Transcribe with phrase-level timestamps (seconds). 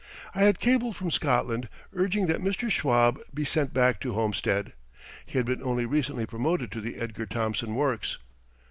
[0.33, 2.71] I had cabled from Scotland urging that Mr.
[2.71, 4.73] Schwab be sent back to Homestead.
[5.27, 8.17] He had been only recently promoted to the Edgar Thomson Works.